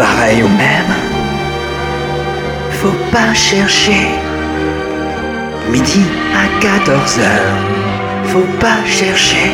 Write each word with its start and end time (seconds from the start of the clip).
pareil 0.00 0.42
au 0.42 0.48
même. 0.48 0.94
Faut 2.80 3.00
pas 3.12 3.32
chercher. 3.34 4.06
Midi 5.70 6.04
à 6.42 6.44
14 6.60 7.18
heures, 7.18 7.60
faut 8.30 8.50
pas 8.64 8.82
chercher. 8.86 9.50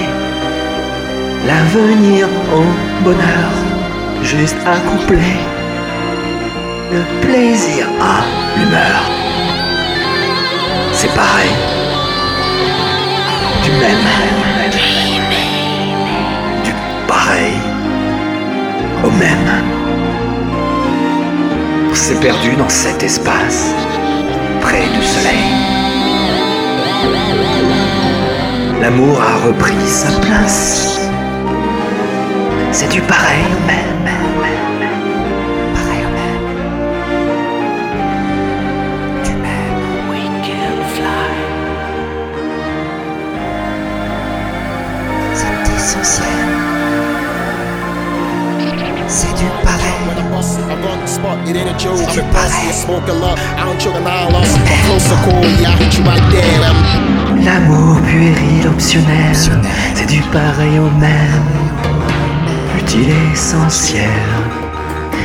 L'avenir 1.48 2.26
au 2.60 2.64
bonheur, 3.04 3.52
juste 4.22 4.60
à 4.74 4.76
coupler. 4.88 5.36
Le 6.94 7.02
plaisir 7.24 7.84
à 8.00 8.16
l'humeur. 8.56 9.00
C'est 10.92 11.12
pareil. 11.22 11.85
S'est 21.96 22.20
perdu 22.20 22.54
dans 22.56 22.68
cet 22.68 23.02
espace, 23.02 23.64
près 24.60 24.82
du 24.82 25.02
soleil. 25.02 25.46
L'amour 28.80 29.20
a 29.20 29.46
repris 29.46 29.86
sa 29.86 30.10
place. 30.20 31.00
C'est 32.70 32.90
du 32.90 33.00
pareil 33.00 33.44
au 33.56 33.66
même. 33.66 33.86
C'est 45.34 45.74
essentiel. 45.76 46.26
C'est 49.08 49.34
du 49.34 49.65
bust, 50.36 50.58
I 50.60 50.74
run 50.84 51.00
the 51.00 51.06
spot, 51.06 51.36
it 51.48 51.56
ain't 51.56 51.70
a 51.70 51.76
joke. 51.78 52.00
I'm 52.00 52.28
a 52.28 52.32
boss, 52.32 52.52
you 52.64 52.72
smoke 52.72 53.08
a 53.08 53.12
lot. 53.12 53.38
I 53.58 53.64
don't 53.64 53.80
choke 53.80 53.96
an 53.96 54.06
eye 54.06 54.28
lost. 54.30 54.52
I'm 54.58 54.80
close 54.86 55.06
to 55.10 55.16
cool, 55.24 55.44
yeah, 55.60 55.72
I 55.72 55.76
hit 55.80 55.92
you 55.96 56.04
right 56.04 56.26
there. 56.32 56.60
I'm 56.70 56.78
L'amour 57.46 58.00
puéril 58.02 58.66
optionnel, 58.66 59.34
c'est 59.94 60.06
du 60.06 60.20
pareil 60.32 60.78
au 60.78 60.90
même. 61.06 61.50
Utile 62.78 63.14
essentiel, 63.32 64.26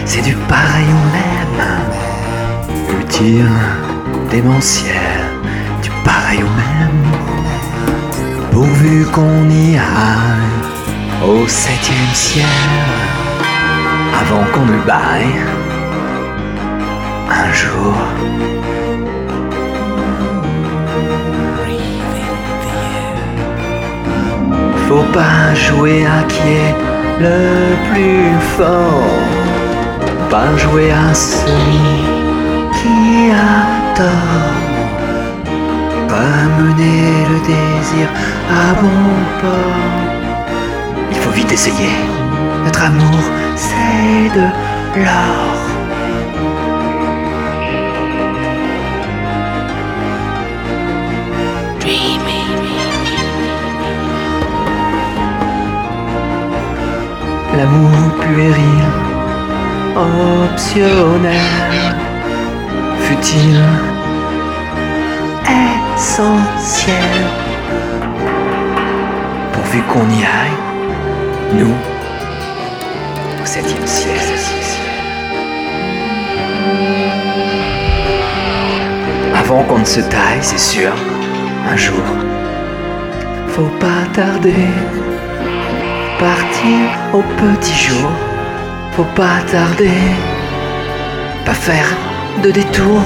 c'est 0.05 0.21
du 0.21 0.35
pareil 0.53 0.89
au 0.99 1.03
même. 1.17 1.59
Utile, 3.01 3.49
démentiel, 4.29 5.21
du 5.81 5.89
pareil 6.03 6.43
au 6.43 6.53
même. 6.63 7.03
Pourvu 8.51 9.05
qu'on 9.05 9.49
y 9.49 9.77
aille 9.77 10.59
au 11.27 11.47
septième 11.47 12.13
ciel, 12.13 12.45
avant 14.19 14.43
qu'on 14.51 14.65
ne 14.65 14.79
baille 14.85 15.39
un 17.29 17.53
jour. 17.53 17.95
Faut 24.87 25.07
pas 25.13 25.55
jouer 25.55 26.05
à 26.05 26.23
qui 26.23 26.47
est 26.65 26.75
le 27.19 27.75
plus 27.91 28.39
fort. 28.57 29.03
Pas 30.29 30.55
jouer 30.57 30.91
à 30.91 31.13
celui 31.13 32.03
qui 32.77 33.31
a 33.31 33.95
tort. 33.95 34.57
Ramener 36.09 37.25
le 37.31 37.39
désir 37.47 38.07
à 38.49 38.73
bon 38.81 39.03
port. 39.41 40.51
Il 41.11 41.17
faut 41.17 41.31
vite 41.31 41.51
essayer. 41.51 42.20
Notre 42.63 42.83
amour, 42.83 43.23
c'est 43.55 44.29
de 44.37 44.45
l'or. 45.03 45.57
L'amour 57.57 57.91
puéril, 58.19 58.85
optionnel, 59.95 61.95
futile, 63.01 63.65
essentiel? 65.95 67.25
Pourvu 69.51 69.81
qu'on 69.83 70.09
y 70.09 70.23
aille, 70.23 70.59
nous, 71.59 71.75
au 73.41 73.45
septième 73.45 73.87
ciel. 73.87 74.15
Avant 79.35 79.63
qu'on 79.63 79.79
ne 79.79 79.85
se 79.85 80.01
taille, 80.01 80.41
c'est 80.41 80.59
sûr, 80.59 80.91
un 81.69 81.75
jour, 81.75 82.03
faut 83.47 83.71
pas 83.79 84.05
tarder 84.13 84.67
partir 86.21 86.79
au 87.13 87.23
petit 87.41 87.75
jour. 87.87 88.09
Faut 88.91 89.11
pas 89.15 89.39
tarder, 89.49 90.01
pas 91.45 91.53
faire 91.53 91.89
de 92.43 92.51
détour. 92.51 93.01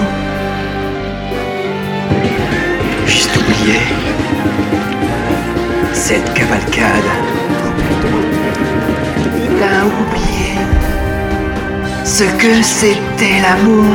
Juste 3.06 3.38
oublier 3.38 3.80
cette 5.94 6.34
cavalcade. 6.34 7.10
T'as 9.60 9.86
oublié 9.86 10.58
ce 12.04 12.24
que 12.24 12.62
c'était 12.62 13.40
l'amour. 13.42 13.86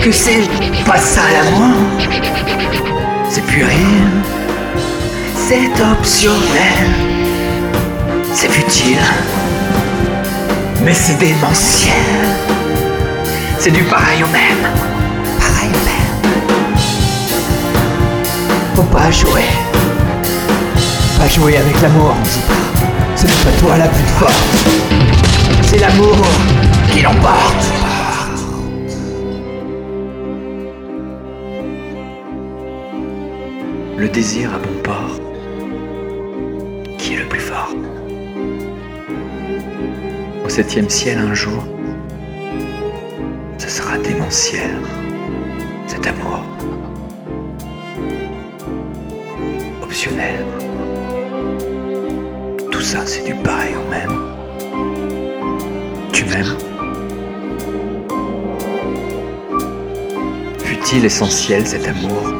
Que 0.00 0.10
c'est 0.12 0.48
pas 0.84 0.98
ça 0.98 1.22
l'amour. 1.32 1.76
C'est 3.28 3.44
plus 3.44 3.64
rien. 3.64 4.06
C'est 5.36 5.70
optionnel. 5.80 6.88
C'est 8.34 8.50
futile, 8.50 8.98
mais 10.84 10.94
c'est 10.94 11.18
démentiel. 11.18 11.92
C'est 13.58 13.72
du 13.72 13.82
pareil 13.82 14.22
au 14.22 14.28
même. 14.28 14.64
Pareil 15.40 15.70
au 15.74 15.84
même. 15.84 16.32
Faut 18.76 18.82
pas 18.82 19.10
jouer. 19.10 19.48
Pas 21.18 21.26
jouer 21.26 21.56
avec 21.56 21.80
l'amour, 21.82 22.14
on 22.16 22.22
dit. 22.22 22.87
Ce 23.18 23.26
n'est 23.26 23.44
pas 23.44 23.58
toi 23.60 23.76
la 23.76 23.88
plus 23.88 24.10
forte. 24.18 24.32
C'est 25.62 25.78
l'amour 25.78 26.16
qui 26.90 27.02
l'emporte. 27.02 27.66
Le 33.96 34.08
désir 34.08 34.54
à 34.54 34.58
bon 34.58 34.82
port. 34.82 35.20
Qui 36.96 37.14
est 37.14 37.18
le 37.18 37.28
plus 37.28 37.40
fort 37.40 37.74
au 40.48 40.50
septième 40.50 40.88
ciel 40.88 41.18
un 41.18 41.34
jour, 41.34 41.62
ce 43.58 43.68
sera 43.68 43.98
démentiel, 43.98 44.80
cet 45.86 46.06
amour. 46.06 46.42
Optionnel. 49.82 50.46
Ça, 52.90 53.04
c'est 53.04 53.22
du 53.22 53.34
pareil 53.34 53.74
au 53.76 53.90
même. 53.90 54.18
Tu 56.10 56.24
m'aimes 56.24 56.56
Fut-il 60.58 61.04
essentiel 61.04 61.66
cet 61.66 61.86
amour? 61.86 62.32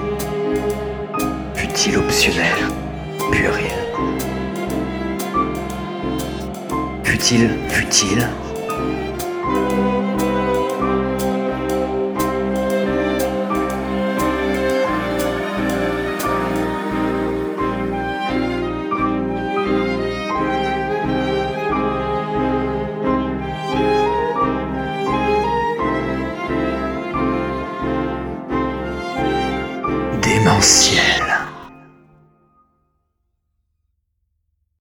Fut-il 1.53 1.99
optionnel? 1.99 2.57
Pur 3.31 3.53
rien. 3.53 3.77
Fut-il, 7.05 7.51
fut-il? 7.69 8.27
Démentiel. 30.59 31.28